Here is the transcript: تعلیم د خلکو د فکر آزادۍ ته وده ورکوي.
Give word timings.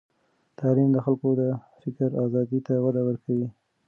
تعلیم 0.59 0.89
د 0.93 0.97
خلکو 1.05 1.29
د 1.41 1.43
فکر 1.81 2.09
آزادۍ 2.23 2.59
ته 2.67 2.73
وده 2.85 3.01
ورکوي. 3.07 3.47